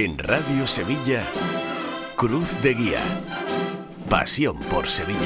[0.00, 1.26] En Radio Sevilla,
[2.14, 3.02] Cruz de Guía.
[4.08, 5.18] Pasión por Sevilla.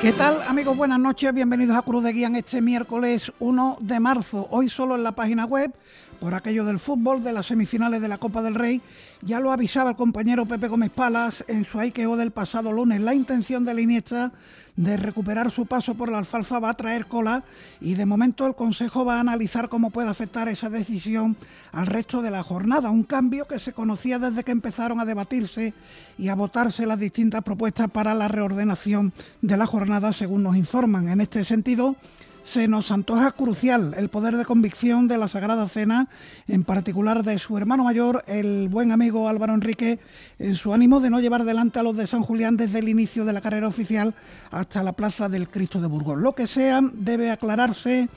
[0.00, 0.76] ¿Qué tal amigos?
[0.76, 4.46] Buenas noches, bienvenidos a Cruz de Guía en este miércoles 1 de marzo.
[4.52, 5.74] Hoy solo en la página web
[6.20, 8.80] por aquello del fútbol, de las semifinales de la Copa del Rey.
[9.22, 13.00] Ya lo avisaba el compañero Pepe Gómez Palas en su Aikeo del pasado lunes.
[13.00, 14.32] La intención de la Iniesta
[14.76, 17.42] de recuperar su paso por la alfalfa va a traer cola
[17.80, 21.36] y de momento el Consejo va a analizar cómo puede afectar esa decisión
[21.72, 22.90] al resto de la jornada.
[22.90, 25.74] Un cambio que se conocía desde que empezaron a debatirse
[26.16, 29.12] y a votarse las distintas propuestas para la reordenación
[29.42, 31.08] de la jornada, según nos informan.
[31.08, 31.96] En este sentido,
[32.42, 36.08] se nos antoja crucial el poder de convicción de la Sagrada Cena,
[36.46, 39.98] en particular de su hermano mayor, el buen amigo Álvaro Enrique,
[40.38, 43.24] en su ánimo de no llevar delante a los de San Julián desde el inicio
[43.24, 44.14] de la carrera oficial
[44.50, 46.18] hasta la Plaza del Cristo de Burgos.
[46.18, 48.08] Lo que sea, debe aclararse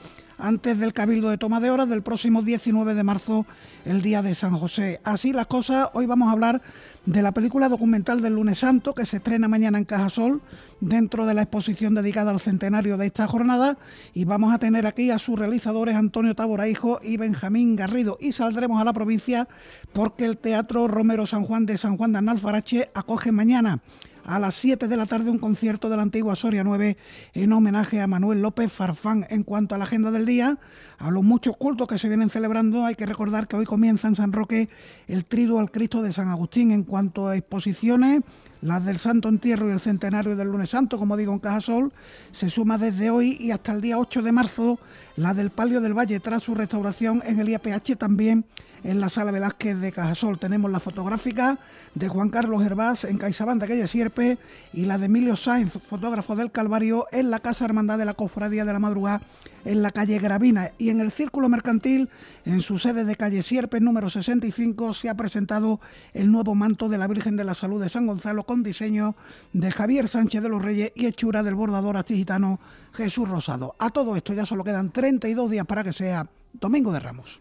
[0.42, 3.46] antes del Cabildo de Toma de Horas del próximo 19 de marzo,
[3.84, 5.00] el día de San José.
[5.04, 6.62] Así las cosas, hoy vamos a hablar
[7.06, 10.42] de la película documental del lunes santo que se estrena mañana en Cajasol
[10.80, 13.78] dentro de la exposición dedicada al centenario de esta jornada
[14.14, 18.32] y vamos a tener aquí a sus realizadores Antonio Tabora Hijo y Benjamín Garrido y
[18.32, 19.48] saldremos a la provincia
[19.92, 23.80] porque el Teatro Romero San Juan de San Juan de Analfarache acoge mañana
[24.24, 26.96] a las 7 de la tarde un concierto de la antigua Soria 9
[27.34, 29.26] en homenaje a Manuel López Farfán.
[29.30, 30.58] En cuanto a la agenda del día,
[30.98, 34.16] a los muchos cultos que se vienen celebrando, hay que recordar que hoy comienza en
[34.16, 34.68] San Roque
[35.08, 36.70] el trido al Cristo de San Agustín.
[36.70, 38.20] En cuanto a exposiciones,
[38.60, 41.92] las del Santo Entierro y el centenario del Lunes Santo, como digo, en Cajasol,
[42.30, 44.78] se suma desde hoy y hasta el día 8 de marzo
[45.16, 48.44] la del Palio del Valle tras su restauración en el IAPH también
[48.84, 50.38] en la Sala Velázquez de Cajasol.
[50.38, 51.58] Tenemos la fotográfica
[51.94, 54.38] de Juan Carlos Hervás en Caixabanda, calle Sierpe,
[54.72, 58.64] y la de Emilio Sainz, fotógrafo del Calvario, en la Casa Hermandad de la Cofradía
[58.64, 59.22] de la Madrugada,
[59.64, 60.72] en la calle Gravina.
[60.78, 62.08] Y en el Círculo Mercantil,
[62.44, 65.80] en su sede de calle Sierpe, número 65, se ha presentado
[66.12, 69.14] el nuevo manto de la Virgen de la Salud de San Gonzalo con diseño
[69.52, 72.58] de Javier Sánchez de los Reyes y hechura del bordador artigitano
[72.92, 73.76] Jesús Rosado.
[73.78, 77.40] A todo esto ya solo quedan 32 días para que sea Domingo de Ramos.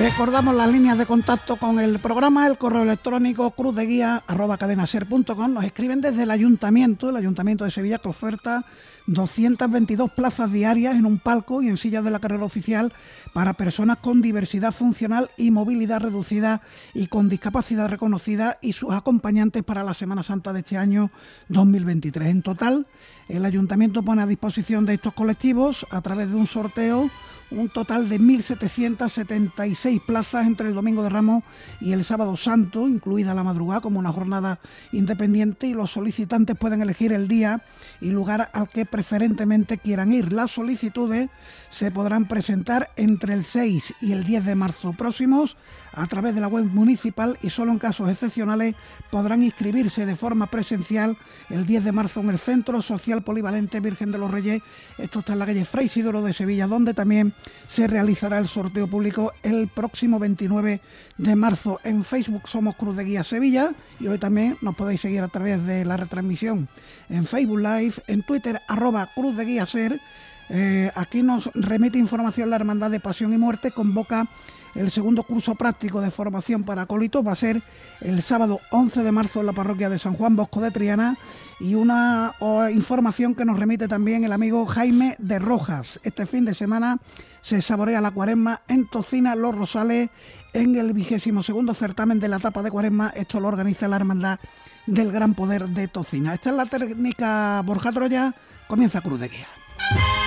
[0.00, 5.52] Recordamos las líneas de contacto con el programa, el correo electrónico cruzdeguía arroba cadenaser.com.
[5.52, 8.64] Nos escriben desde el ayuntamiento, el ayuntamiento de Sevilla, que oferta
[9.08, 12.94] 222 plazas diarias en un palco y en sillas de la carrera oficial
[13.34, 16.62] para personas con diversidad funcional y movilidad reducida
[16.94, 21.10] y con discapacidad reconocida y sus acompañantes para la Semana Santa de este año
[21.50, 22.26] 2023.
[22.30, 22.86] En total,
[23.28, 27.10] el ayuntamiento pone a disposición de estos colectivos a través de un sorteo
[27.50, 31.42] un total de 1.776 plazas entre el Domingo de Ramos
[31.80, 34.58] y el Sábado Santo, incluida la madrugada como una jornada
[34.92, 37.62] independiente y los solicitantes pueden elegir el día
[38.00, 40.32] y lugar al que preferentemente quieran ir.
[40.32, 41.28] Las solicitudes
[41.70, 45.56] se podrán presentar entre el 6 y el 10 de marzo próximos
[45.92, 48.74] a través de la web municipal y solo en casos excepcionales
[49.10, 51.16] podrán inscribirse de forma presencial
[51.48, 54.62] el 10 de marzo en el Centro Social Polivalente Virgen de los Reyes.
[54.98, 57.34] Esto está en la calle Fray Isidoro de Sevilla, donde también
[57.68, 60.80] se realizará el sorteo público el próximo 29
[61.18, 61.80] de marzo.
[61.84, 65.64] En Facebook somos Cruz de Guía Sevilla y hoy también nos podéis seguir a través
[65.66, 66.68] de la retransmisión
[67.08, 70.00] en Facebook Live, en Twitter arroba Cruz de Guía Ser.
[70.48, 74.28] Eh, aquí nos remite información la Hermandad de Pasión y Muerte, convoca
[74.74, 77.62] el segundo curso práctico de formación para acólitos va a ser
[78.00, 81.16] el sábado 11 de marzo en la parroquia de San Juan Bosco de Triana
[81.58, 82.32] y una
[82.72, 86.00] información que nos remite también el amigo Jaime de Rojas.
[86.02, 86.98] Este fin de semana
[87.40, 90.10] se saborea la cuaresma en Tocina Los Rosales
[90.52, 93.12] en el vigésimo segundo certamen de la etapa de cuaresma.
[93.14, 94.38] Esto lo organiza la Hermandad
[94.86, 96.34] del Gran Poder de Tocina.
[96.34, 98.34] Esta es la técnica Borja Troya.
[98.68, 100.19] Comienza Cruz de Guía.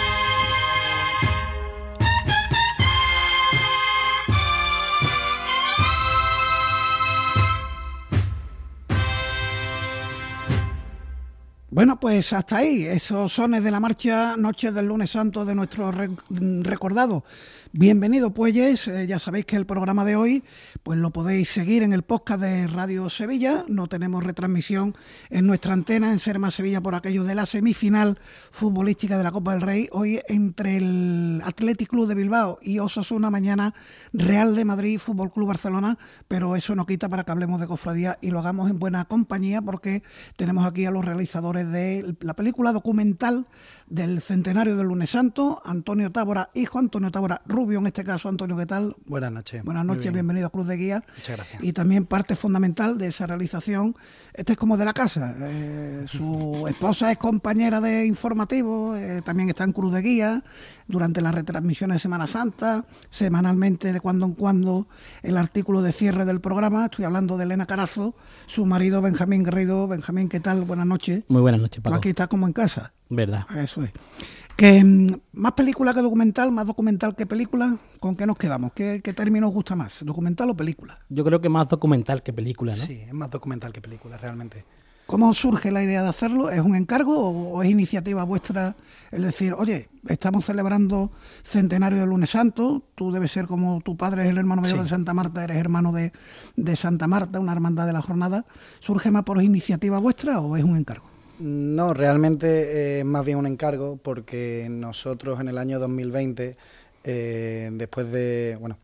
[11.74, 15.92] Bueno, pues hasta ahí, esos sones de la marcha Noche del Lunes Santo de nuestro
[15.92, 17.24] recordado
[17.76, 20.44] Bienvenido pues, ya sabéis que el programa de hoy
[20.84, 24.96] pues lo podéis seguir en el podcast de Radio Sevilla, no tenemos retransmisión
[25.32, 28.20] en nuestra antena en Serma Sevilla por aquello de la semifinal
[28.52, 33.32] futbolística de la Copa del Rey, hoy entre el Athletic Club de Bilbao y Osasuna,
[33.32, 33.74] mañana
[34.12, 35.98] Real de Madrid, Fútbol Club Barcelona,
[36.28, 39.64] pero eso no quita para que hablemos de cofradía y lo hagamos en buena compañía
[39.64, 40.04] porque
[40.36, 43.48] tenemos aquí a los realizadores de la película documental
[43.88, 48.58] del centenario del lunes santo, Antonio Tábora, hijo Antonio Tábora Rubio, en este caso, Antonio,
[48.58, 48.96] ¿qué tal?
[49.06, 49.64] Buenas noches.
[49.64, 51.04] Buenas noches, bienvenido a Cruz de Guía.
[51.16, 51.64] Muchas gracias.
[51.64, 53.96] Y también parte fundamental de esa realización,
[54.34, 59.50] este es como de la casa, eh, su esposa es compañera de informativo, eh, también
[59.50, 60.44] está en Cruz de Guía,
[60.88, 64.88] durante las retransmisiones de Semana Santa, semanalmente de cuando en cuando
[65.22, 69.88] el artículo de cierre del programa, estoy hablando de Elena Carazo, su marido Benjamín Guerrero.
[69.88, 70.64] Benjamín, ¿qué tal?
[70.64, 71.24] Buenas noches.
[71.30, 71.96] Muy buenas noches, Paco.
[71.96, 72.92] Aquí está como en casa.
[73.10, 73.46] Verdad.
[73.58, 73.92] Eso es.
[74.56, 78.74] Que mm, más película que documental, más documental que película, ¿con qué nos quedamos?
[78.74, 80.04] ¿Qué, qué término os gusta más?
[80.06, 81.00] ¿Documental o película?
[81.10, 82.84] Yo creo que más documental que película, ¿no?
[82.84, 84.64] Sí, es más documental que película, realmente.
[85.06, 86.50] ¿Cómo surge la idea de hacerlo?
[86.50, 88.76] ¿Es un encargo o, es iniciativa vuestra?
[89.12, 91.12] Es decir, oye, estamos celebrando
[91.44, 94.90] centenario del lunes santo, tú debes ser como tu padre es el hermano mayor de
[94.90, 96.14] Santa Marta, eres hermano de,
[96.56, 98.46] de Santa Marta, una hermandad de la jornada.
[98.80, 101.13] ¿Surge más por iniciativa vuestra o es un encargo?
[101.40, 106.56] No, realmente es más bien un encargo porque nosotros en el año 2020,
[107.04, 108.78] eh, después de bueno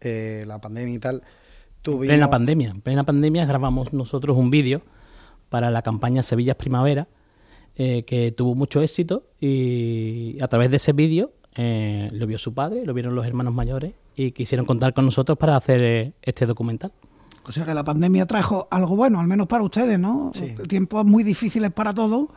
[0.00, 1.22] eh, la pandemia y tal,
[1.82, 2.04] tuvimos...
[2.04, 4.82] En plena pandemia, en plena pandemia grabamos nosotros un vídeo
[5.48, 7.06] para la campaña Sevillas Primavera,
[7.76, 12.84] eh, que tuvo mucho éxito y a través de ese vídeo lo vio su padre,
[12.84, 16.90] lo vieron los hermanos mayores y quisieron contar con nosotros para hacer este documental.
[17.46, 20.30] O sea que la pandemia trajo algo bueno, al menos para ustedes, ¿no?
[20.68, 22.28] Tiempos muy difíciles para todos.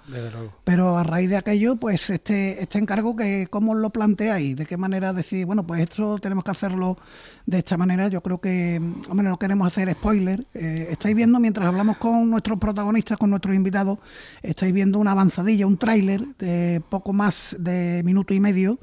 [0.64, 4.56] Pero a raíz de aquello, pues este, este encargo, que ¿cómo lo planteáis?
[4.56, 6.98] ¿De qué manera decir, bueno, pues esto tenemos que hacerlo
[7.46, 8.10] de esta manera?
[8.10, 10.46] Yo creo que, hombre, no queremos hacer spoiler.
[10.54, 14.00] Eh, estáis viendo, mientras hablamos con nuestros protagonistas, con nuestros invitados,
[14.42, 18.78] estáis viendo una avanzadilla, un tráiler de poco más de minuto y medio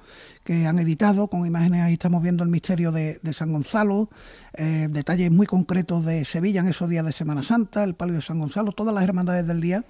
[0.44, 4.10] que han editado con imágenes, ahí estamos viendo el misterio de, San Gonzalo,
[4.52, 8.22] eh, detalles muy concretos de Sevilla en esos días de Semana Santa, el palio de
[8.22, 9.84] San Gonzalo, todas las hermandades del día.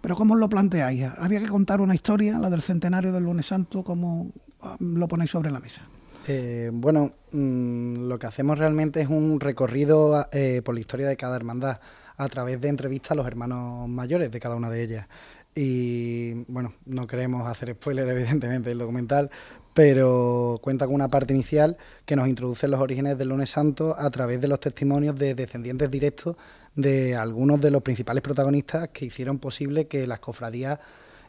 [0.00, 1.04] Pero ¿cómo lo planteáis?
[1.18, 3.82] ¿Había que contar una historia, la del centenario del lunes santo?
[3.82, 4.30] ¿Cómo
[4.62, 5.82] ah, lo ponéis sobre la mesa?
[6.28, 11.16] Eh, bueno, mm, lo que hacemos realmente es un recorrido eh, por la historia de
[11.16, 11.80] cada hermandad
[12.16, 15.08] a través de entrevistas a los hermanos mayores de cada una de ellas.
[15.54, 19.30] Y bueno, no queremos hacer spoiler evidentemente del documental,
[19.76, 21.76] pero cuenta con una parte inicial
[22.06, 25.90] que nos introduce los orígenes del lunes santo a través de los testimonios de descendientes
[25.90, 26.34] directos
[26.74, 30.78] de algunos de los principales protagonistas que hicieron posible que las cofradías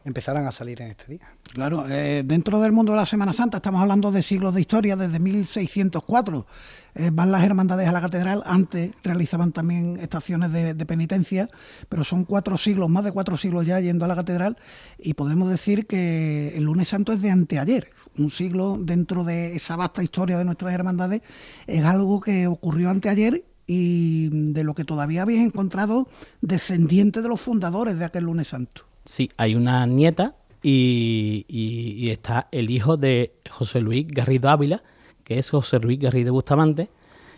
[0.05, 1.27] empezaran a salir en este día.
[1.53, 4.95] Claro, eh, dentro del mundo de la Semana Santa estamos hablando de siglos de historia,
[4.95, 6.47] desde 1604
[6.95, 11.49] eh, van las hermandades a la catedral, antes realizaban también estaciones de, penitencia,
[11.89, 14.57] pero son cuatro siglos, más de cuatro siglos ya yendo a la catedral
[14.97, 19.75] y podemos decir que el lunes santo es de anteayer, un siglo dentro de esa
[19.75, 21.21] vasta historia de nuestras hermandades,
[21.65, 26.07] es algo que ocurrió anteayer y de lo que todavía habéis encontrado
[26.41, 28.83] descendientes de los fundadores de aquel lunes santo.
[29.05, 34.83] Sí, hay una nieta y, está el hijo de José Luis Garrido Ávila,
[35.23, 36.89] que es José Luis Garrido Bustamante,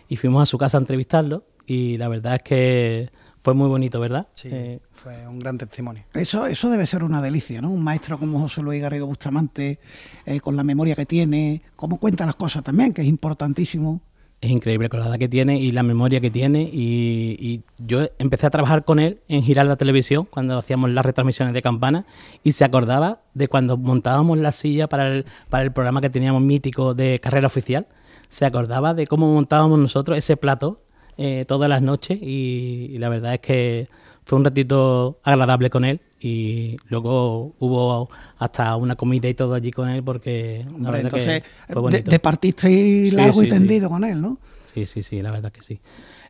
[0.08, 3.10] y fuimos a su casa a entrevistarlo y la verdad es que
[3.42, 4.28] fue muy bonito, ¿verdad?
[4.34, 6.04] Sí, eh, fue un gran testimonio.
[6.14, 7.70] Eso, eso debe ser una delicia, ¿no?
[7.70, 9.78] Un maestro como José Luis Garrido Bustamante,
[10.26, 14.00] eh, con la memoria que tiene, cómo cuenta las cosas también, que es importantísimo
[14.40, 16.62] es increíble con la edad que tiene y la memoria que tiene.
[16.72, 21.54] Y, yo empecé a trabajar con él en girar la televisión cuando hacíamos las retransmisiones
[21.54, 22.06] de campana
[22.42, 26.42] y se acordaba de cuando montábamos la silla para el, para el programa que teníamos
[26.42, 27.86] mítico de carrera oficial.
[28.28, 30.80] Se acordaba de cómo montábamos nosotros ese plato
[31.22, 33.88] eh, todas las noches y la verdad es que
[34.24, 38.08] fue un ratito agradable con él y luego hubo
[38.38, 42.10] hasta una comida y todo allí con él porque la verdad que fue bonito.
[42.10, 44.38] Te, partiste largo y tendido con él, ¿no?
[44.60, 45.82] Sí, sí, sí, la verdad que sí.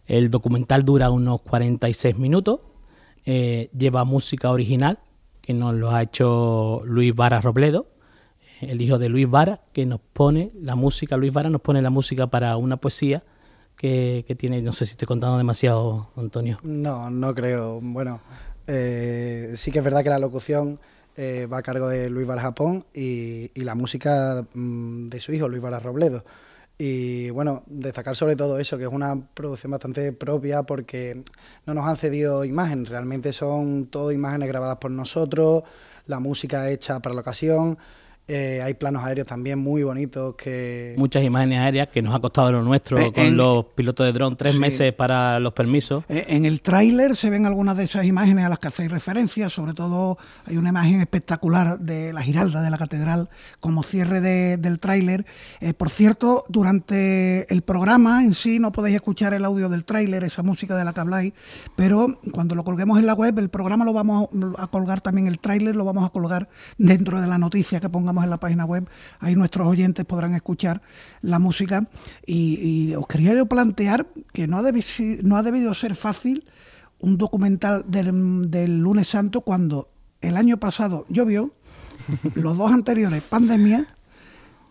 [0.07, 2.59] El documental dura unos 46 minutos,
[3.25, 4.99] eh, lleva música original
[5.41, 7.87] que nos lo ha hecho Luis Vara Robledo,
[8.61, 11.91] el hijo de Luis Vara, que nos pone la música, Luis Vara nos pone la
[11.91, 13.23] música para una poesía
[13.81, 16.59] que, tiene, no sé si estoy contando demasiado, Antonio.
[16.63, 17.81] No, no creo.
[17.81, 18.21] Bueno,
[18.67, 20.79] eh, sí que es verdad que la locución
[21.17, 25.49] eh, va a cargo de Luis Vara Japón y, la música mm, de su hijo,
[25.49, 26.23] Luis Vara Robledo.
[26.77, 31.25] Y bueno, destacar sobre todo eso, que es una producción bastante propia porque
[31.65, 35.63] no nos han cedido imágenes, realmente son todo imágenes grabadas por nosotros,
[36.07, 37.79] la música hecha para la ocasión
[38.33, 40.95] Eh, hay planos aéreos también muy bonitos que...
[40.97, 44.13] Muchas imágenes aéreas que nos ha costado lo nuestro Eh, con en- los pilotos de
[44.13, 44.61] dron, tres Sí.
[44.61, 46.05] meses para los permisos.
[46.09, 49.49] Eh, En el tráiler se ven algunas de esas imágenes a las que hacéis referencia,
[49.49, 54.57] sobre todo hay una imagen espectacular de la Giralda de la Catedral como cierre de-
[54.59, 55.27] del tráiler.
[55.61, 60.23] Eh, por cierto, durante el programa en sí no podéis escuchar el audio del tráiler,
[60.23, 61.33] esa música de la que habláis,
[61.75, 65.41] pero cuando lo colguemos en la web, el programa lo vamos a colgar también, el
[65.41, 68.89] tráiler lo vamos a colgar dentro de la noticia que pongamos en la página web.
[69.19, 70.83] Ahí nuestros oyentes podrán escuchar
[71.23, 71.89] la música.
[72.27, 75.95] Y, y os quería yo plantear que no ha, debi- si- no ha debido ser
[75.95, 76.45] fácil
[76.99, 79.89] un documental del, del lunes santo cuando
[80.21, 81.53] el año pasado llovió,
[82.35, 83.87] los dos anteriores pandemia.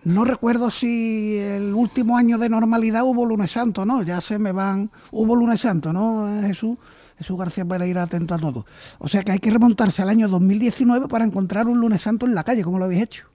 [0.06, 4.02] No recuerdo si el último año de normalidad hubo lunes santo, ¿no?
[4.04, 4.92] Ya se me van.
[5.12, 6.78] Hubo lunes santo, ¿no, Jesús?
[7.18, 8.66] Jesús García para ir atento a todo.
[9.00, 12.34] O sea que hay que remontarse al año 2019 para encontrar un lunes santo en
[12.34, 13.28] la calle, como lo habéis hecho.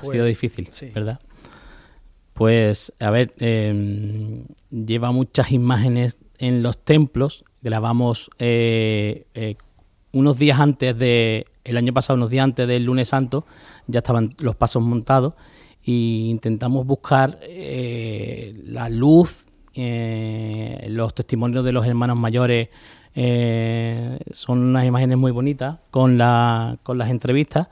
[0.00, 0.90] Ha sido difícil, sí.
[0.94, 1.20] ¿verdad?
[2.34, 7.44] Pues, a ver, eh, lleva muchas imágenes en los templos.
[7.62, 9.56] Grabamos eh, eh,
[10.12, 13.46] unos días antes de, el año pasado, unos días antes del lunes santo,
[13.86, 15.34] ya estaban los pasos montados
[15.82, 19.46] y intentamos buscar eh, la luz,
[19.76, 22.68] los testimonios de los hermanos mayores.
[24.32, 27.68] son unas imágenes muy bonitas con, la, con las entrevistas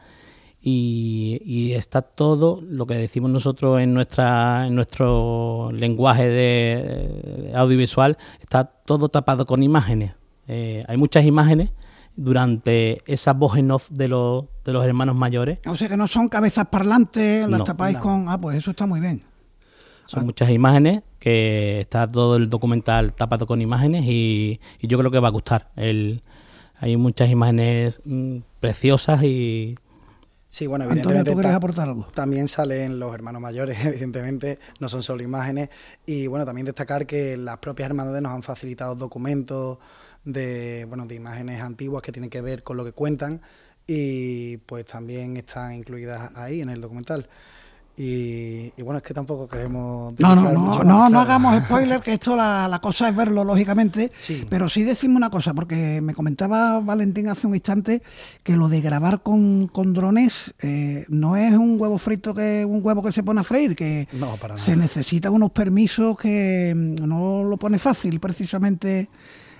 [0.65, 7.53] y, y está todo lo que decimos nosotros en nuestra en nuestro lenguaje de, de
[7.57, 10.13] audiovisual está todo tapado con imágenes
[10.49, 11.71] Eh, hay muchas imágenes
[12.17, 16.07] durante esa voz en off de los de los hermanos mayores O sea que no
[16.07, 18.03] son cabezas parlantes, las No, tapáis no.
[18.03, 18.29] con.
[18.29, 19.23] Ah, pues eso está muy bien.
[20.07, 25.11] son muchas imágenes que está todo el documental tapado con imágenes y, y yo creo
[25.11, 26.21] que va a gustar el
[26.81, 29.77] hay muchas imágenes mm, preciosas y
[30.55, 32.07] Sí, bueno, Antonio, evidentemente ¿tú quieres ta- aportar algo?
[32.13, 35.71] también salen los hermanos mayores, evidentemente, no son solo imágenes.
[36.05, 39.79] Y bueno, también destacar que las propias hermandades nos han facilitado documentos
[40.25, 43.41] de, bueno, de imágenes antiguas que tienen que ver con lo que cuentan
[43.87, 47.29] y pues también están incluidas ahí en el documental.
[47.97, 50.15] Y, y bueno, es que tampoco queremos...
[50.19, 54.11] No, no, no, no, no hagamos spoiler, que esto la, la cosa es verlo, lógicamente.
[54.19, 54.47] Sí.
[54.49, 58.03] Pero sí decimos una cosa, porque me comentaba Valentín hace un instante
[58.43, 62.81] que lo de grabar con, con drones eh, no es un huevo frito que un
[62.83, 67.07] huevo que se pone a freír, que No, para se necesitan unos permisos que mm,
[67.07, 69.09] no lo pone fácil precisamente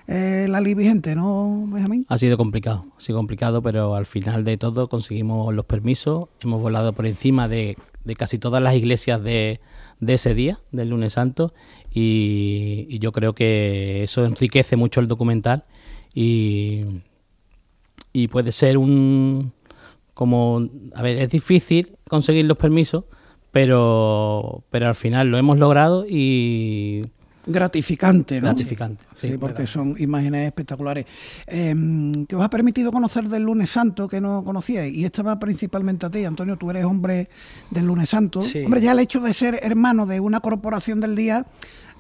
[0.07, 2.07] eh, la ley vigente, ¿no, Benjamín?
[2.09, 6.61] Ha sido complicado, ha sido complicado, pero al final de todo conseguimos los permisos, hemos
[6.61, 9.61] volado por encima de, de casi todas las iglesias de,
[10.01, 11.55] de ese día, del lunes santo,
[11.93, 15.65] y, y yo creo que eso enriquece mucho el documental
[16.15, 16.85] y,
[18.13, 19.53] y puede ser un...
[20.15, 23.05] como, a ver, es difícil conseguir los permisos,
[23.51, 27.03] pero, pero al final lo hemos logrado y
[27.47, 28.47] gratificante, ¿no?
[28.49, 29.05] gratificante.
[29.21, 29.39] Sí, sí.
[29.39, 31.07] porque son imágenes espectaculares.
[31.47, 31.75] Eh,
[32.29, 34.95] que os ha permitido conocer del lunes santo que no conocíais.
[34.95, 37.29] Y esta va principalmente a ti, Antonio, tú eres hombre
[37.71, 38.41] del lunes santo.
[38.41, 38.65] Sí.
[38.65, 41.47] Hombre, ya el hecho de ser hermano de una corporación del día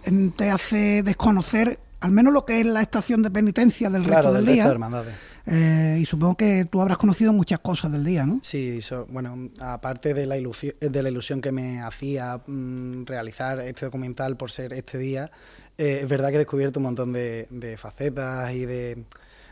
[0.04, 4.22] em, te hace desconocer al menos lo que es la estación de penitencia del Claro,
[4.22, 4.64] resto del, del resto día.
[4.64, 5.14] de hermandades.
[5.46, 8.40] Eh, y supongo que tú habrás conocido muchas cosas del día, ¿no?
[8.42, 13.58] Sí, so- bueno, aparte de la, ilusión, de la ilusión que me hacía mm, realizar
[13.60, 15.30] este documental por ser este día,
[15.78, 19.04] eh, es verdad que he descubierto un montón de, facetas y de,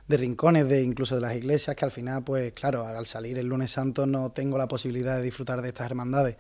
[0.07, 3.47] de rincones de incluso de las iglesias que al final, pues claro, al salir el
[3.47, 6.37] lunes santo no tengo la posibilidad de disfrutar de estas hermandades.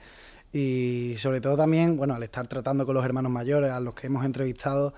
[0.52, 4.08] Y sobre todo también, bueno, al estar tratando con los hermanos mayores, a los que
[4.08, 4.94] hemos entrevistado,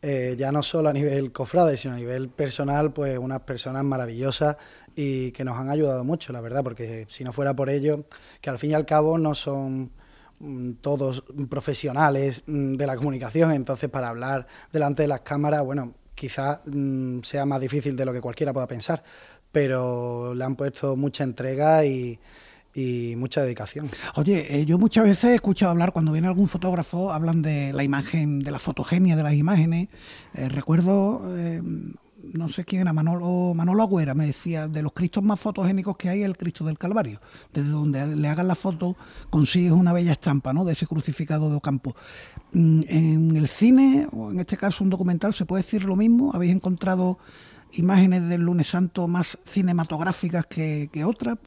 [0.00, 4.56] eh, ya no solo a nivel cofrade, sino a nivel personal, pues unas personas maravillosas
[4.94, 8.04] y que nos han ayudado mucho, la verdad, porque si no fuera por ello,
[8.40, 9.90] que al fin y al cabo no son
[10.38, 15.94] mm, todos profesionales mm, de la comunicación, entonces para hablar delante de las cámaras, bueno,
[16.14, 19.02] quizás mm, sea más difícil de lo que cualquiera pueda pensar,
[19.50, 22.20] pero le han puesto mucha entrega y,
[22.74, 23.90] y mucha dedicación.
[24.16, 27.82] Oye, eh, yo muchas veces he escuchado hablar, cuando viene algún fotógrafo, hablan de la
[27.82, 29.88] imagen, de la fotogenia de las imágenes.
[30.34, 31.62] Eh, recuerdo, eh,
[32.20, 36.08] no sé quién era, Manolo, Manolo Agüera, me decía, de los cristos más fotogénicos que
[36.08, 37.20] hay, el Cristo del Calvario.
[37.52, 38.96] Desde donde le hagan la foto,
[39.30, 40.64] consigues una bella estampa, ¿no?
[40.64, 41.96] De ese crucificado de Ocampo.
[42.52, 46.32] Mm, En el cine, o en este caso un documental, ¿se puede decir lo mismo?
[46.34, 47.18] ¿Habéis encontrado
[47.72, 51.38] imágenes del lunes santo más cinematográficas que, que otras.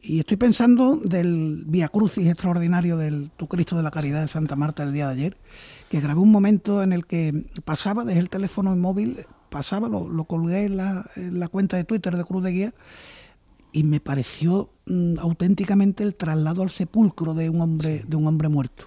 [0.00, 4.56] Y estoy pensando del Via Crucis extraordinario del Tu Cristo de la Caridad de Santa
[4.56, 5.36] Marta el día de ayer,
[5.90, 10.24] que grabé un momento en el que pasaba, dejé el teléfono móvil, pasaba, lo, lo
[10.24, 12.74] colgué en la, en la cuenta de Twitter de Cruz de Guía
[13.72, 18.48] y me pareció mm, auténticamente el traslado al sepulcro de un hombre, de un hombre
[18.48, 18.86] muerto.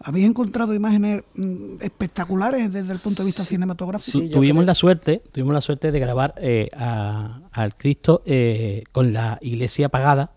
[0.00, 4.20] ¿Habéis encontrado imágenes mm, espectaculares desde el punto de vista cinematográfico?
[4.20, 9.12] Tu- tuvimos la suerte, tuvimos la suerte de grabar eh, a- al Cristo eh, con
[9.12, 10.32] la iglesia apagada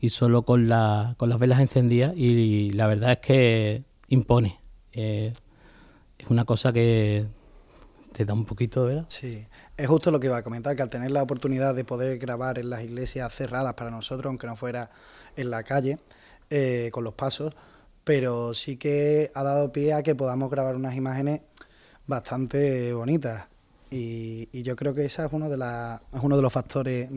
[0.00, 4.58] y solo con la, con las velas encendidas y la verdad es que impone.
[4.92, 5.32] Eh,
[6.18, 7.26] es una cosa que
[8.12, 9.04] te da un poquito, ¿verdad?
[9.08, 9.44] Sí,
[9.76, 12.58] es justo lo que iba a comentar, que al tener la oportunidad de poder grabar
[12.58, 14.90] en las iglesias cerradas para nosotros, aunque no fuera
[15.36, 15.98] en la calle,
[16.48, 17.52] eh, con los pasos,
[18.04, 21.40] pero sí que ha dado pie a que podamos grabar unas imágenes
[22.06, 23.44] bastante bonitas.
[23.90, 27.08] Y, y yo creo que ese es uno de, la- es uno de los factores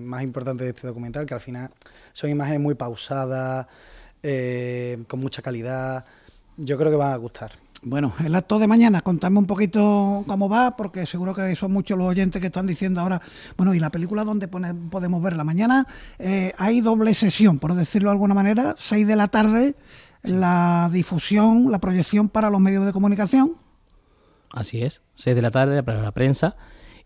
[0.00, 1.70] más importantes de este documental, que al final
[2.12, 3.66] son imágenes muy pausadas,
[4.22, 6.04] eh, con mucha calidad.
[6.56, 7.52] Yo creo que van a gustar.
[7.82, 11.98] Bueno, el acto de mañana, contadme un poquito cómo va, porque seguro que son muchos
[11.98, 13.20] los oyentes que están diciendo ahora,
[13.58, 15.44] bueno, y la película donde podemos verla.
[15.44, 15.86] Mañana
[16.18, 19.74] eh, hay doble sesión, por decirlo de alguna manera, 6 de la tarde,
[20.24, 23.52] la difusión, la proyección para los medios de comunicación.
[24.52, 26.56] Así es, 6 de la tarde para la prensa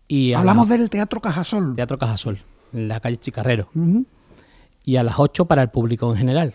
[0.07, 1.75] y Hablamos la- del Teatro Cajasol.
[1.75, 2.41] Teatro Cajasol,
[2.73, 3.69] en la calle Chicarrero.
[4.83, 6.53] Y a las 8 para el público en general.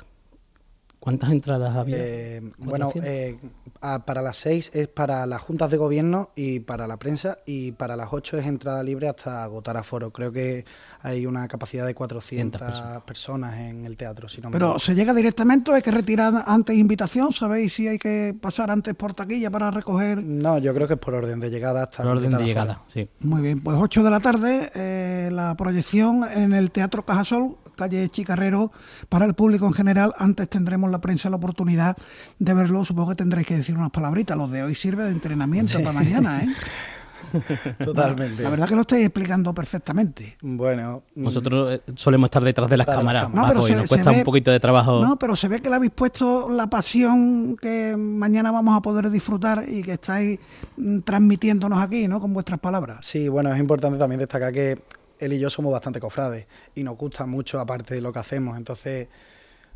[1.04, 1.96] ¿Cuántas entradas había?
[1.98, 3.04] Eh, bueno, 400.
[3.04, 3.38] eh,
[3.82, 7.72] a- para las seis es para las juntas de gobierno y para la prensa y
[7.72, 10.10] para las ocho es entrada libre hasta agotar aforo.
[10.12, 10.64] Creo que
[11.02, 13.02] hay una capacidad de 400 personas.
[13.02, 14.30] personas en el teatro.
[14.30, 17.86] Si no me Pero se llega directamente o hay que retirar antes invitación, ¿sabéis si
[17.86, 20.22] hay que pasar antes por taquilla para recoger?
[20.24, 22.46] No, yo creo que es por orden de llegada hasta Por orden de aforo.
[22.48, 23.06] llegada, sí.
[23.20, 28.08] Muy bien, pues 8 de la tarde, eh, la proyección en el Teatro Cajasol, calle
[28.08, 28.72] Chicarrero,
[29.08, 30.14] para el público en general.
[30.18, 31.96] Antes tendremos la prensa la oportunidad
[32.38, 32.84] de verlo.
[32.84, 34.36] Supongo que tendréis que decir unas palabritas.
[34.36, 36.48] Los de hoy sirve de entrenamiento para mañana, ¿eh?
[37.84, 38.42] Totalmente.
[38.42, 40.36] La verdad que lo estáis explicando perfectamente.
[40.40, 43.28] Bueno, mm, Nosotros eh, solemos estar detrás de las cámaras.
[43.30, 45.04] No, pero y se- nos cuesta ve- un poquito de trabajo.
[45.04, 49.10] No, pero se ve que le habéis puesto la pasión que mañana vamos a poder
[49.10, 50.38] disfrutar y que estáis
[50.76, 52.20] mm, transmitiéndonos aquí, ¿no?
[52.20, 52.98] Con vuestras palabras.
[53.04, 54.78] Sí, bueno, es importante también destacar que
[55.18, 58.56] él y yo somos bastante cofrades y nos gusta mucho aparte de lo que hacemos.
[58.56, 59.08] Entonces,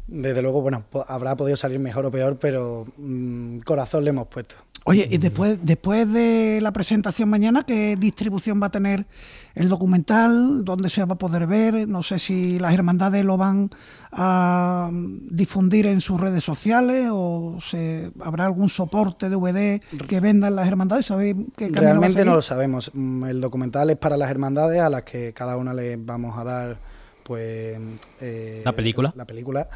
[0.06, 4.56] desde luego, bueno, habrá podido salir mejor o peor, pero mm, corazón le hemos puesto.
[4.84, 9.06] Oye, y después, después de la presentación mañana, ¿qué distribución va a tener
[9.54, 10.64] el documental?
[10.64, 11.86] ¿Dónde se va a poder ver?
[11.86, 13.70] No sé si las hermandades lo van
[14.12, 20.66] a difundir en sus redes sociales o se, habrá algún soporte DVD que vendan las
[20.66, 21.06] hermandades.
[21.06, 22.90] ¿Sabéis qué camino va a Realmente no lo sabemos.
[22.94, 26.44] Mm, El documental es para las hermandades a las que cada una les vamos a
[26.44, 26.78] dar
[27.24, 27.78] pues
[28.20, 29.12] eh, La película.
[29.14, 29.68] La película.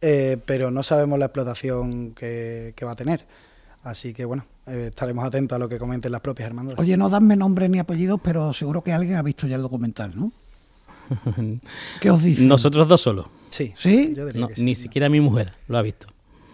[0.00, 3.24] Eh, pero no sabemos la explotación que, que va a tener.
[3.88, 6.78] Así que bueno, eh, estaremos atentos a lo que comenten las propias hermandades.
[6.78, 10.12] Oye, no danme nombres ni apellidos, pero seguro que alguien ha visto ya el documental,
[10.14, 10.30] ¿no?
[12.00, 12.42] ¿Qué os dice?
[12.42, 13.26] Nosotros dos solos.
[13.48, 14.12] Sí, ¿Sí?
[14.14, 14.62] yo diría No, que sí.
[14.62, 16.06] ni siquiera mi mujer lo ha visto.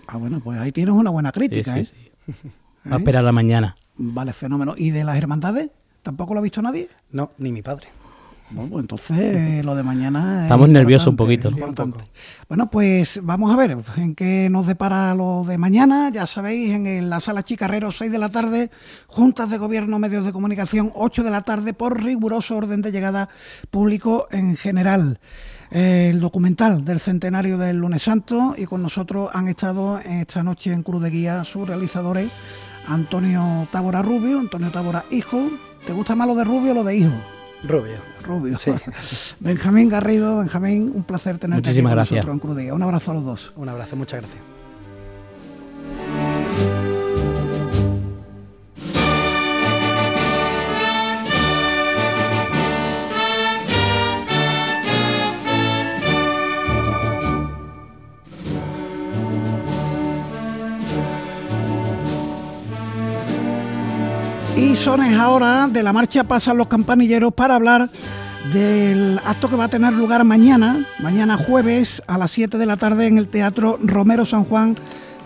[0.06, 1.84] Ah, bueno, pues ahí tienes una buena crítica, sí, ¿eh?
[1.84, 2.50] sí.
[2.88, 3.76] Va a esperar a mañana.
[3.96, 4.74] Vale, fenómeno.
[4.76, 5.70] ¿Y de las hermandades?
[6.02, 6.88] ¿Tampoco lo ha visto nadie?
[7.10, 7.88] No, ni mi padre.
[8.50, 10.38] Bueno, pues entonces lo de mañana.
[10.38, 11.48] es Estamos nerviosos un poquito.
[11.48, 11.98] es Sí, un poco.
[12.48, 16.10] Bueno, pues vamos a ver en qué nos depara lo de mañana.
[16.10, 18.70] Ya sabéis, en la sala Chicarrero, 6 de la tarde,
[19.06, 23.28] juntas de gobierno, medios de comunicación, 8 de la tarde, por riguroso orden de llegada
[23.70, 25.18] público en general.
[25.70, 30.84] El documental del centenario del lunes santo y con nosotros han estado esta noche en
[30.84, 32.30] Cruz de Guía sus realizadores
[32.86, 35.50] Antonio Tábora Rubio, Antonio Tábora hijo.
[35.86, 37.12] ¿Te gusta más lo de Rubio o lo de hijo?
[37.64, 38.13] Rubio.
[38.24, 38.58] Rubio.
[38.58, 38.72] Sí.
[39.40, 42.26] Benjamín Garrido, Benjamín, un placer tenerte Muchísimas aquí con gracias.
[42.26, 42.74] nosotros de Guía.
[42.74, 43.52] Un abrazo a los dos.
[43.56, 44.53] Un abrazo, muchas gracias.
[64.74, 67.90] Y son es ahora de la marcha pasan los campanilleros para hablar
[68.52, 72.76] del acto que va a tener lugar mañana, mañana jueves a las 7 de la
[72.76, 74.74] tarde en el Teatro Romero San Juan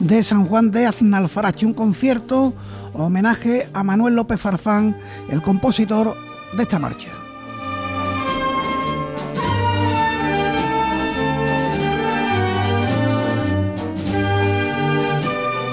[0.00, 2.52] de San Juan de Aznalfarache, un concierto
[2.92, 4.94] homenaje a Manuel López Farfán,
[5.30, 6.14] el compositor
[6.54, 7.08] de esta marcha.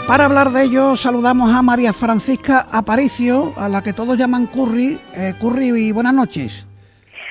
[0.07, 4.99] Para hablar de ello, saludamos a María Francisca Aparicio, a la que todos llaman Curry.
[5.15, 6.67] Eh, Curry, y buenas noches.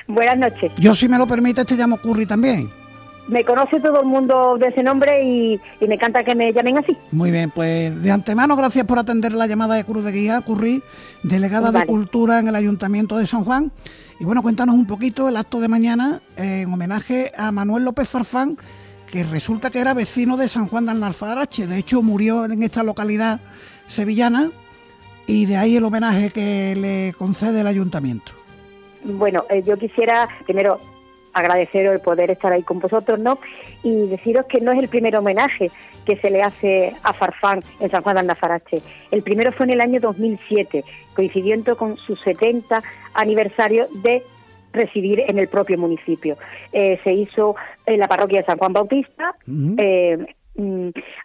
[0.07, 0.73] Buenas noches.
[0.77, 2.69] Yo, si me lo permite, te llamo Curry también.
[3.29, 6.97] me conoce todo el mundo de ese nombre y, me encanta que me llamen así.
[7.11, 10.83] Muy bien, pues de antemano gracias por atender la llamada de Cruz de Guía, Curri,
[11.23, 13.71] delegada de Cultura en el Ayuntamiento de San Juan.
[14.19, 18.57] Y bueno, cuéntanos un poquito el acto de mañana en homenaje a Manuel López Farfán,
[19.11, 21.67] que resulta que era vecino de San Juan de Alfarache.
[21.67, 23.39] De hecho, murió en esta localidad
[23.87, 24.49] sevillana
[25.27, 28.31] y de ahí el homenaje que le concede el ayuntamiento.
[29.03, 30.79] Bueno, eh, yo quisiera primero
[31.33, 33.37] agradeceros el poder estar ahí con vosotros, ¿no?
[33.83, 35.69] Y deciros que no es el primer homenaje
[36.05, 38.81] que se le hace a Farfán en San Juan de Andafarache.
[39.11, 42.81] El primero fue en el año 2007, coincidiendo con su 70
[43.13, 44.23] aniversario de
[44.75, 46.37] residir en el propio municipio.
[46.71, 49.35] Eh, se hizo en la parroquia de San Juan Bautista,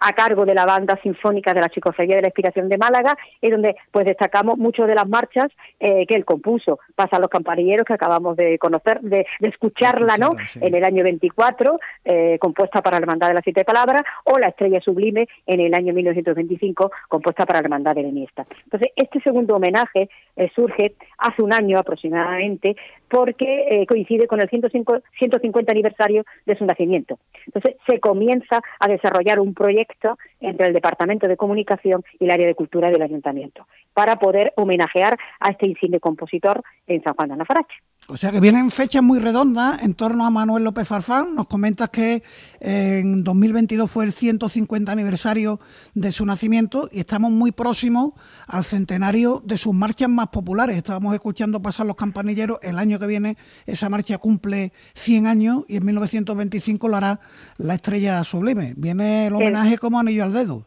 [0.01, 3.51] a cargo de la banda sinfónica de la Chicoferia de la Inspiración de Málaga, es
[3.51, 6.81] donde pues destacamos mucho de las marchas eh, que él compuso.
[6.95, 10.33] Pasa a los campanilleros que acabamos de conocer, de, escucharla, ¿no?
[10.61, 14.49] En el año 24, eh, compuesta para la Hermandad de las Siete Palabras, o La
[14.49, 18.47] Estrella Sublime en el año 1925, compuesta para la Hermandad de la Iniesta.
[18.65, 22.77] Entonces, este segundo homenaje eh, surge hace un año aproximadamente
[23.09, 27.19] porque coincide con el 150 aniversario de su nacimiento.
[27.47, 32.47] Entonces, se comienza a desarrollar un proyecto entre el Departamento de Comunicación y el área
[32.47, 37.35] de Cultura del Ayuntamiento para poder homenajear a este insigne compositor en San Juan de
[37.35, 37.75] Anafarache.
[38.13, 41.37] O sea que vienen fechas muy redondas en torno a Manuel López Farfán.
[41.37, 42.25] Nos comentas que
[42.59, 45.61] en 2022 fue el 150 aniversario
[45.95, 48.15] de su nacimiento y estamos muy próximos
[48.49, 50.77] al centenario de sus marchas más populares.
[50.77, 52.59] Estábamos escuchando pasar los campanilleros.
[52.63, 57.21] El año que viene esa marcha cumple 100 años y en 1925 lo hará
[57.59, 58.75] la Estrella Sublime.
[58.77, 60.67] Viene el homenaje como anillo al dedo.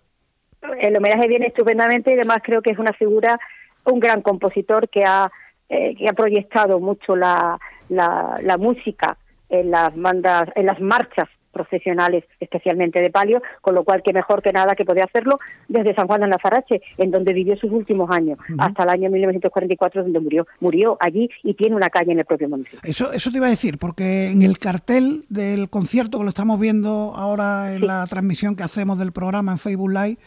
[0.79, 3.37] El homenaje viene estupendamente y además creo que es una figura,
[3.83, 5.29] un gran compositor que ha
[5.73, 7.59] eh, que ha proyectado mucho la,
[7.89, 9.17] la, música
[9.49, 14.41] en las bandas, en las marchas profesionales, especialmente de palio, con lo cual que mejor
[14.41, 15.39] que nada que podía hacerlo
[15.69, 20.03] desde San Juan de Nazarache, en donde vivió sus últimos años, hasta el año 1944,
[20.03, 20.47] donde murió.
[20.59, 22.79] Murió allí y tiene una calle en el propio municipio.
[22.83, 26.59] Eso, eso te iba a decir, porque en el cartel del concierto, que lo estamos
[26.59, 30.17] viendo ahora en la transmisión que hacemos del programa en Facebook Live,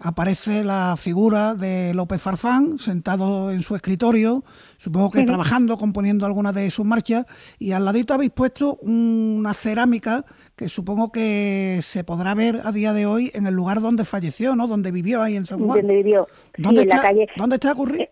[0.00, 4.44] aparece la figura de López Farfán sentado en su escritorio,
[4.78, 7.26] supongo que trabajando, componiendo algunas de sus marchas,
[7.58, 10.24] y al ladito habéis puesto una cerámica
[10.56, 14.56] que supongo que se podrá ver a día de hoy en el lugar donde falleció,
[14.56, 14.66] ¿no?
[14.66, 15.78] Donde vivió ahí en San Juan.
[15.80, 16.26] Donde vivió.
[16.56, 17.28] ¿Dónde, está, calle...
[17.36, 18.02] ¿dónde está ocurrido?
[18.02, 18.10] Eh,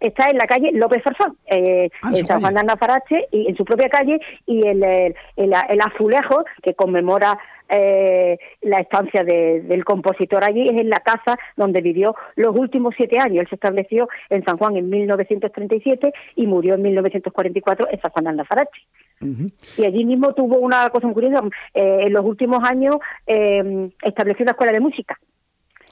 [0.00, 3.56] está en la calle López Farfán, eh, ah, en, San Juan de Andafarache, y en
[3.56, 10.44] su propia calle, y el, el, el azulejo que conmemora eh, la estancia del compositor
[10.44, 13.42] allí es en la casa donde vivió los últimos siete años.
[13.42, 18.24] Él se estableció en San Juan en 1937 y murió en 1944 en San Juan
[18.24, 18.82] de Andafarache.
[19.20, 21.42] Y allí mismo tuvo una cosa muy curiosa,
[21.74, 25.18] eh, en los últimos años eh, estableció una escuela de música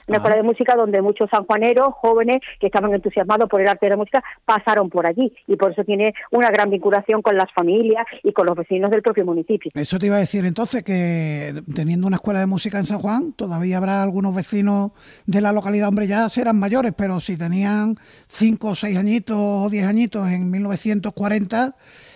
[0.07, 3.91] una escuela de música donde muchos sanjuaneros, jóvenes que estaban entusiasmados por el arte de
[3.91, 8.05] la música, pasaron por allí y por eso tiene una gran vinculación con las familias
[8.23, 9.71] y con los vecinos del propio municipio.
[9.73, 13.33] Eso te iba a decir entonces que teniendo una escuela de música en San Juan,
[13.33, 14.91] todavía habrá algunos vecinos
[15.25, 17.95] de la localidad, hombre, ya serán mayores, pero si tenían
[18.27, 21.75] cinco o seis añitos o diez añitos en 1940,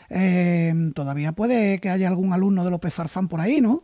[0.09, 3.83] eh, todavía puede que haya algún alumno de López Farfán por ahí, ¿no?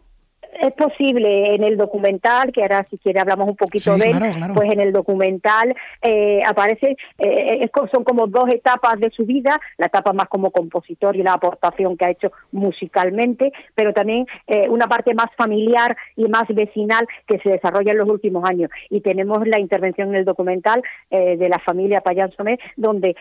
[0.67, 4.17] Es posible en el documental, que ahora si quiere hablamos un poquito de él,
[4.53, 9.87] pues en el documental eh, aparece, eh, son como dos etapas de su vida, la
[9.87, 14.87] etapa más como compositor y la aportación que ha hecho musicalmente, pero también eh, una
[14.87, 18.69] parte más familiar y más vecinal que se desarrolla en los últimos años.
[18.89, 23.15] Y tenemos la intervención en el documental de la familia Payán Somé, donde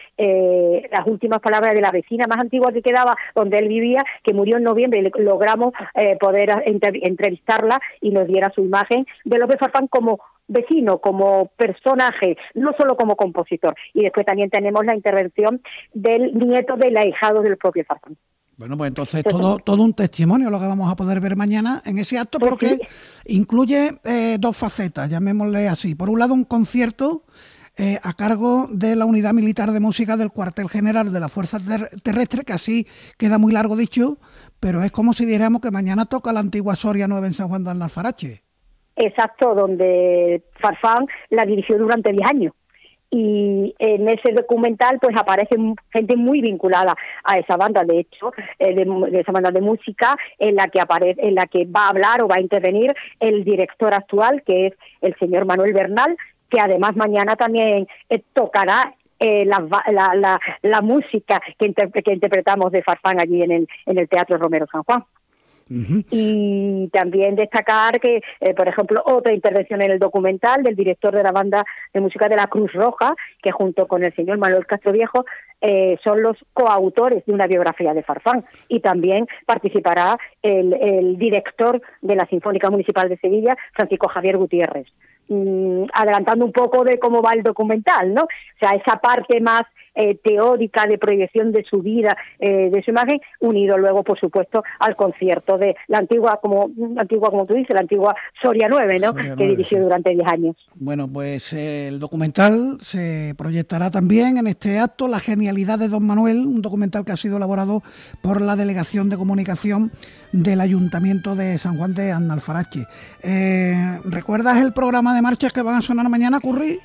[0.90, 4.56] las últimas palabras de la vecina más antigua que quedaba, donde él vivía, que murió
[4.56, 5.72] en noviembre, y logramos
[6.18, 7.33] poder entrevistar
[8.00, 13.16] y nos diera su imagen de López Farfán como vecino, como personaje, no solo como
[13.16, 13.74] compositor.
[13.92, 15.60] Y después también tenemos la intervención
[15.92, 18.16] del nieto del ahijado del propio Farfán.
[18.56, 21.98] Bueno, pues entonces todo, todo un testimonio lo que vamos a poder ver mañana en
[21.98, 22.78] ese acto pues porque
[23.24, 25.96] incluye eh, dos facetas, llamémosle así.
[25.96, 27.24] Por un lado, un concierto
[27.76, 31.58] eh, a cargo de la Unidad Militar de Música del Cuartel General de la Fuerza
[32.02, 32.86] Terrestre, que así
[33.18, 34.18] queda muy largo dicho,
[34.60, 37.64] pero es como si dijéramos que mañana toca la antigua Soria Nueva en San Juan
[37.64, 38.42] de Alfarache.
[38.96, 42.52] Exacto, donde Farfán la dirigió durante 10 años
[43.16, 45.54] y en ese documental pues aparece
[45.92, 50.56] gente muy vinculada a esa banda de hecho eh, de, esa banda de música en
[50.56, 53.94] la que aparece en la que va a hablar o va a intervenir el director
[53.94, 56.16] actual que es el señor Manuel Bernal
[56.54, 63.18] que además mañana también eh, tocará eh, la, la, música que, que, interpretamos de Farfán
[63.18, 65.04] allí en el, en el Teatro Romero San Juan.
[66.10, 71.22] Y también destacar que, eh, por ejemplo, otra intervención en el documental del director de
[71.22, 71.64] la banda
[71.94, 75.24] de música de la Cruz Roja, que junto con el señor Manuel Castro Viejo
[75.60, 78.44] eh, son los coautores de una biografía de Farfán.
[78.68, 84.86] Y también participará el, el director de la Sinfónica Municipal de Sevilla, Francisco Javier Gutiérrez.
[85.28, 88.24] Mm, adelantando un poco de cómo va el documental, ¿no?
[88.24, 89.64] O sea, esa parte más
[89.94, 94.62] eh, teórica de proyección de su vida, eh, de su imagen, unido luego, por supuesto,
[94.80, 99.14] al concierto de la antigua, como antigua como tú dices, la antigua Soria 9, ¿no?
[99.14, 100.56] que dirigió durante 10 años.
[100.74, 106.06] Bueno, pues eh, el documental se proyectará también en este acto, La genialidad de Don
[106.06, 107.82] Manuel, un documental que ha sido elaborado
[108.22, 109.92] por la Delegación de Comunicación
[110.32, 112.86] del Ayuntamiento de San Juan de Annalfarache.
[114.04, 116.80] ¿Recuerdas el programa de marchas que van a sonar mañana, Curry?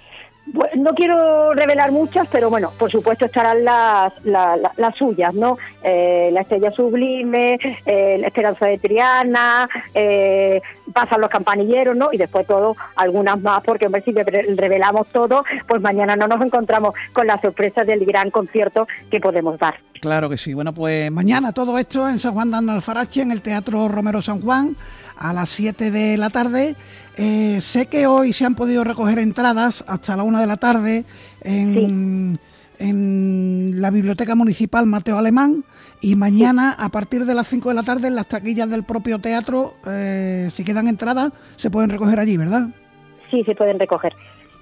[0.75, 5.57] No quiero revelar muchas, pero bueno, por supuesto estarán las, las, suyas, ¿no?
[5.83, 10.61] Eh, la Estrella Sublime, eh, la Esperanza de Triana, eh,
[10.93, 12.09] pasan los campanilleros, ¿no?
[12.11, 16.93] Y después todo, algunas más, porque hombre, si revelamos todo, pues mañana no nos encontramos
[17.13, 19.75] con la sorpresa del gran concierto que podemos dar.
[19.99, 20.53] Claro que sí.
[20.53, 24.41] Bueno, pues mañana todo esto en San Juan de Alfarache, en el Teatro Romero San
[24.41, 24.75] Juan,
[25.19, 26.75] a las 7 de la tarde.
[27.17, 31.03] Eh, sé que hoy se han podido recoger entradas hasta la 1 de la tarde
[31.41, 32.39] en,
[32.79, 35.65] en la Biblioteca Municipal Mateo Alemán
[36.01, 39.19] y mañana a partir de las 5 de la tarde en las taquillas del propio
[39.19, 42.69] teatro, eh, si quedan entradas, se pueden recoger allí, ¿verdad?
[43.29, 44.13] Sí, se pueden recoger.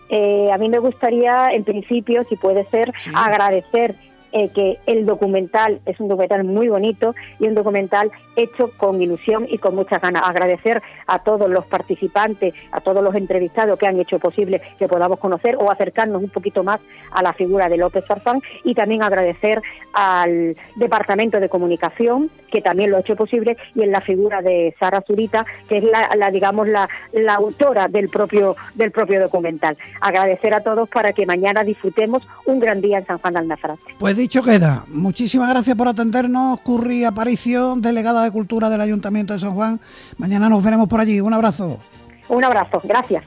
[0.09, 3.95] Eh, a mí me gustaría, en principio, si puede ser, agradecer
[4.31, 9.47] eh, que el documental es un documental muy bonito y un documental hecho con ilusión
[9.49, 10.23] y con muchas ganas.
[10.25, 15.19] Agradecer a todos los participantes, a todos los entrevistados que han hecho posible que podamos
[15.19, 19.61] conocer o acercarnos un poquito más a la figura de López Farfán y también agradecer
[19.93, 24.75] al Departamento de Comunicación que también lo ha hecho posible y en la figura de
[24.79, 29.77] Sara Zurita que es la, digamos la, la autora del propio del propio documental.
[30.01, 33.81] Agradecer a todos para que mañana disfrutemos un gran día en San Juan de Alnafrate.
[33.99, 34.83] Pues dicho queda.
[34.87, 39.79] Muchísimas gracias por atendernos, Curry Aparicio, delegada de Cultura del Ayuntamiento de San Juan.
[40.17, 41.21] Mañana nos veremos por allí.
[41.21, 41.79] Un abrazo.
[42.27, 43.23] Un abrazo, gracias.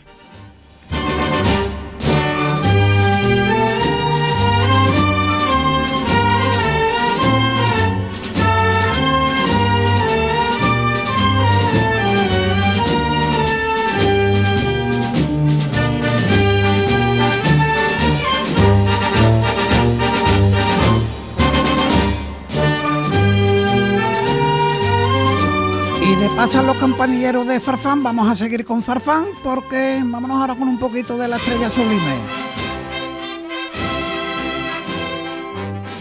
[26.37, 30.79] Pasan los campanilleros de Farfán, vamos a seguir con Farfán porque vámonos ahora con un
[30.79, 32.17] poquito de la estrella sublime.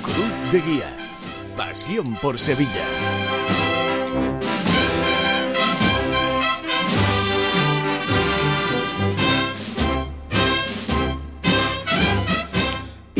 [0.01, 0.97] Cruz de Guía,
[1.55, 3.18] pasión por Sevilla.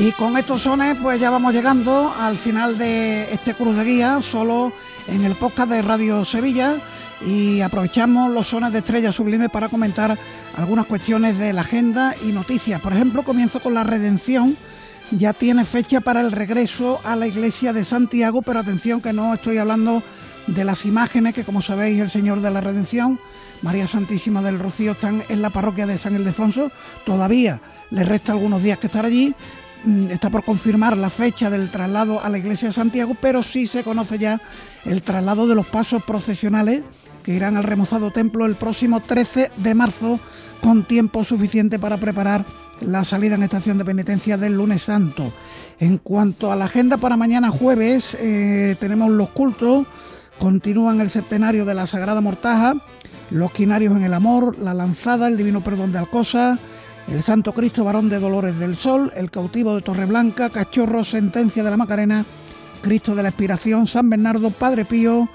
[0.10, 4.22] Y con estos sones, pues ya vamos llegando al final de este Cruz de Guía,
[4.22, 4.74] solo
[5.08, 6.78] en el podcast de Radio Sevilla
[7.24, 10.18] y aprovechamos los zonas de estrella sublime para comentar
[10.58, 12.82] algunas cuestiones de la agenda y noticias.
[12.82, 14.58] Por ejemplo, comienzo con la redención.
[15.12, 19.36] Ya tiene fecha para el regreso a la iglesia de Santiago, pero atención que no
[19.36, 20.02] estoy hablando
[20.48, 23.20] de las imágenes que, como sabéis, el Señor de la Redención,
[23.62, 26.72] María Santísima del Rocío, están en la parroquia de San Ildefonso.
[27.06, 29.36] Todavía le resta algunos días que estar allí.
[29.86, 33.66] Mm, está por confirmar la fecha del traslado a la iglesia de Santiago, pero sí
[33.66, 34.42] se conoce ya
[34.86, 36.82] el traslado de los pasos procesionales
[37.24, 40.20] que irán al remozado templo el próximo 13 de marzo
[40.62, 42.44] con tiempo suficiente para preparar
[42.82, 45.32] la salida en estación de penitencia del lunes santo.
[45.80, 49.86] En cuanto a la agenda para mañana jueves, eh, tenemos los cultos,
[50.40, 52.76] continúan el centenario de la Sagrada Mortaja,
[53.32, 56.58] los quinarios en el amor, la lanzada, el divino perdón de Alcosa,
[57.12, 61.70] el Santo Cristo varón de Dolores del Sol, el cautivo de Torreblanca, Cachorro, sentencia de
[61.72, 62.24] la Macarena,
[62.82, 65.28] Cristo de la Expiración, San Bernardo, Padre Pío,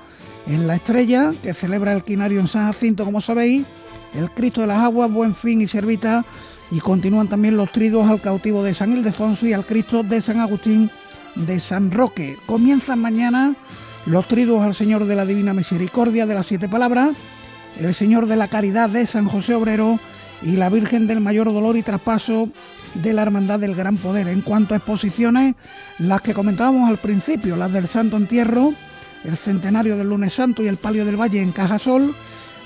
[0.47, 3.67] en la estrella, que celebra el quinario en San Jacinto, como sabéis,
[4.15, 6.25] el Cristo de las Aguas, Buen Fin y Servita,
[6.71, 10.39] y continúan también los tridos al cautivo de San Ildefonso y al Cristo de San
[10.39, 10.91] Agustín
[11.35, 12.37] de San Roque.
[12.47, 13.57] Comienzan mañana
[14.07, 17.17] los tridos al Señor de la Divina Misericordia de las Siete Palabras,
[17.81, 19.99] el Señor de la Caridad de San José Obrero
[20.45, 22.51] y la Virgen del Mayor Dolor y Traspaso
[22.95, 24.29] de la Hermandad del Gran Poder.
[24.29, 25.55] En cuanto a exposiciones,
[25.99, 28.75] las que comentábamos al principio, las del Santo Entierro,
[29.25, 32.15] el centenario del lunes santo y el palio del valle en Cajasol,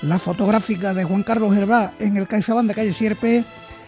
[0.01, 3.45] la fotográfica de Juan Carlos Hervá en el CaixaBank de calle Sierpe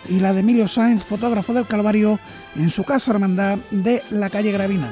[0.10, 2.18] y la de Emilio Sáenz, fotógrafo del Calvario,
[2.56, 4.88] en su casa hermandad de la calle Gravina.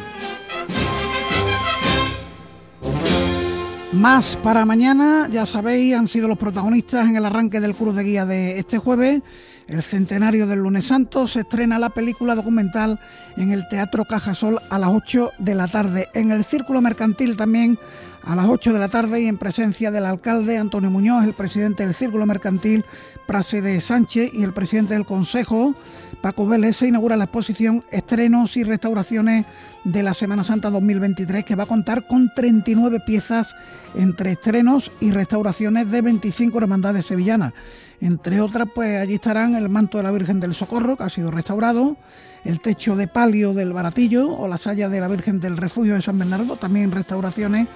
[3.99, 8.03] Más para mañana, ya sabéis, han sido los protagonistas en el arranque del Cruz de
[8.03, 9.21] Guía de este jueves.
[9.67, 12.97] El centenario del lunes santo se estrena la película documental
[13.35, 16.07] en el Teatro Cajasol a las 8 de la tarde.
[16.13, 17.77] En el Círculo Mercantil también
[18.23, 21.85] a las 8 de la tarde y en presencia del alcalde Antonio Muñoz, el presidente
[21.85, 22.85] del Círculo Mercantil
[23.27, 25.75] Prase de Sánchez y el presidente del Consejo
[26.21, 29.45] Paco Vélez se inaugura la exposición Estrenos y Restauraciones
[29.85, 33.55] de la Semana Santa 2023 que va a contar con 39 piezas
[33.95, 37.53] entre estrenos y restauraciones de 25 hermandades sevillanas.
[38.01, 41.31] Entre otras, pues allí estarán el manto de la Virgen del Socorro, que ha sido
[41.31, 41.95] restaurado,
[42.43, 46.01] el techo de palio del Baratillo o la saya de la Virgen del Refugio de
[46.01, 47.67] San Bernardo, también restauraciones,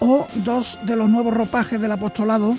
[0.00, 2.56] o dos de los nuevos ropajes del apostolado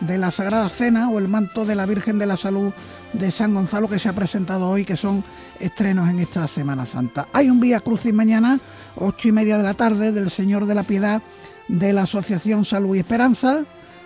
[0.00, 2.72] de la Sagrada Cena o el manto de la Virgen de la Salud
[3.12, 5.24] de San Gonzalo que se ha presentado hoy, que son
[5.60, 7.28] estrenos en esta Semana Santa.
[7.32, 8.58] Hay un Vía Crucis mañana,
[8.96, 11.22] ocho y media de la tarde, del Señor de la Piedad
[11.68, 13.64] de la Asociación Salud y Esperanza,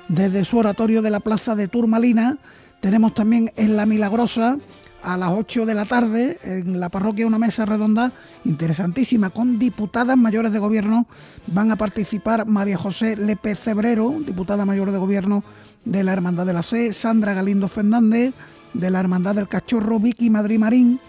[0.08, 2.38] desde su oratorio de la Plaza de Turmalina.
[2.80, 4.58] Tenemos también en La Milagrosa
[5.02, 8.10] a las 8 de la tarde en la parroquia una mesa redonda
[8.44, 11.06] interesantísima con diputadas mayores de gobierno.
[11.48, 15.44] Van a participar María José Lepe Cebrero, diputada mayor de gobierno
[15.84, 18.34] de la Hermandad de la C, Sandra Galindo Fernández,
[18.74, 21.00] de la Hermandad del Cachorro, Vicky Madrid Marín,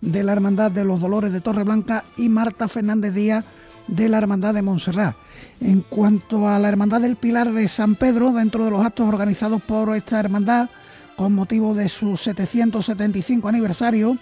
[0.00, 3.44] de la Hermandad de los Dolores de Torreblanca y Marta Fernández Díaz
[3.86, 5.16] de la Hermandad de Montserrat.
[5.60, 9.62] En cuanto a la Hermandad del Pilar de San Pedro, dentro de los actos organizados
[9.62, 10.70] por esta hermandad,
[11.16, 14.16] con motivo de su 775 aniversario,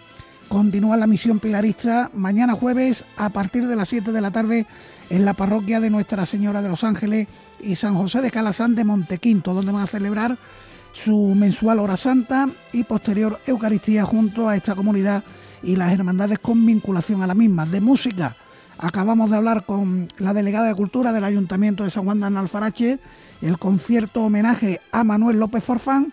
[0.51, 4.67] continúa la misión pilarista mañana jueves a partir de las 7 de la tarde
[5.09, 7.29] en la parroquia de Nuestra Señora de los Ángeles
[7.61, 10.37] y San José de Calasán de Montequinto, donde van a celebrar
[10.93, 15.23] su mensual hora santa y posterior Eucaristía junto a esta comunidad
[15.63, 17.65] y las hermandades con vinculación a la misma.
[17.65, 18.35] De música,
[18.77, 22.99] acabamos de hablar con la delegada de Cultura del Ayuntamiento de San Juan de Alfarache,
[23.41, 26.13] el concierto homenaje a Manuel López Forfán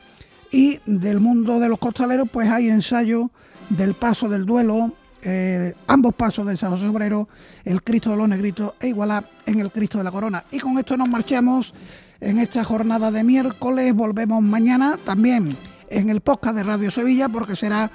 [0.51, 3.31] y del mundo de los costaleros, pues hay ensayo
[3.69, 7.27] del paso del duelo, eh, ambos pasos del San José Obrero,
[7.65, 10.45] el Cristo de los Negritos e Igualá en el Cristo de la Corona.
[10.51, 11.73] Y con esto nos marchamos
[12.21, 13.93] en esta jornada de miércoles.
[13.93, 15.57] Volvemos mañana también
[15.89, 17.91] en el podcast de Radio Sevilla porque será,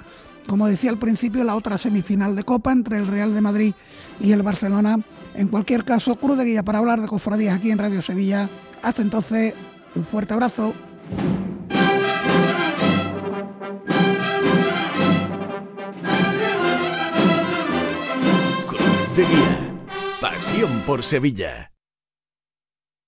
[0.47, 3.73] como decía al principio, la otra semifinal de Copa entre el Real de Madrid
[4.19, 4.99] y el Barcelona.
[5.33, 8.49] En cualquier caso, cruz de guía para hablar de cofradías aquí en Radio Sevilla.
[8.81, 9.53] Hasta entonces,
[9.95, 10.73] un fuerte abrazo.
[19.15, 19.85] De Guía.
[20.21, 21.72] Pasión por Sevilla.